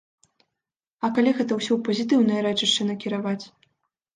[1.07, 3.41] А калі гэта ўсё ў пазітыўнае рэчышча накіраваць?